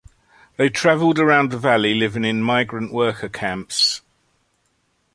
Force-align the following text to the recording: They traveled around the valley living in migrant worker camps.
They 0.57 0.69
traveled 0.69 1.19
around 1.19 1.51
the 1.51 1.59
valley 1.59 1.93
living 1.93 2.25
in 2.25 2.41
migrant 2.41 2.91
worker 2.91 3.29
camps. 3.29 4.01